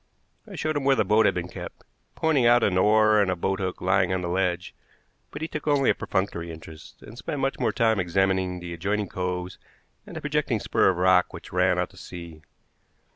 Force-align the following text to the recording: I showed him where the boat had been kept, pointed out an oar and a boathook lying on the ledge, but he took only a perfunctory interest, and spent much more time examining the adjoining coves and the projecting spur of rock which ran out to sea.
I 0.47 0.55
showed 0.55 0.77
him 0.77 0.83
where 0.83 0.95
the 0.95 1.05
boat 1.05 1.27
had 1.27 1.35
been 1.35 1.47
kept, 1.47 1.83
pointed 2.15 2.47
out 2.47 2.63
an 2.63 2.75
oar 2.75 3.21
and 3.21 3.29
a 3.29 3.35
boathook 3.35 3.81
lying 3.81 4.11
on 4.11 4.21
the 4.21 4.29
ledge, 4.29 4.73
but 5.29 5.43
he 5.43 5.47
took 5.47 5.67
only 5.67 5.91
a 5.91 5.93
perfunctory 5.93 6.51
interest, 6.51 7.03
and 7.03 7.15
spent 7.19 7.39
much 7.39 7.59
more 7.59 7.71
time 7.71 7.99
examining 7.99 8.59
the 8.61 8.73
adjoining 8.73 9.09
coves 9.09 9.59
and 10.07 10.15
the 10.15 10.21
projecting 10.21 10.59
spur 10.59 10.89
of 10.89 10.97
rock 10.97 11.33
which 11.33 11.53
ran 11.53 11.77
out 11.77 11.91
to 11.91 11.97
sea. 11.97 12.41